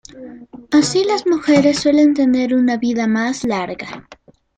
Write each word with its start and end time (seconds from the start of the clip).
Así, 0.71 1.03
las 1.03 1.27
mujeres 1.27 1.77
suelen 1.81 2.15
tener 2.15 2.55
una 2.55 2.75
vida 2.77 3.05
más 3.05 3.43
larga. 3.43 4.07